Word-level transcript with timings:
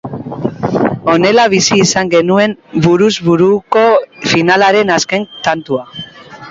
Honela 1.11 1.45
bizi 1.53 1.77
izan 1.83 2.09
genuen 2.15 2.57
buruz 2.87 3.13
buruko 3.29 3.85
finalaren 4.35 4.95
azken 5.01 5.31
tantua. 5.49 5.89